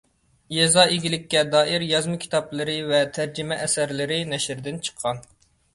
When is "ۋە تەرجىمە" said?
2.91-3.61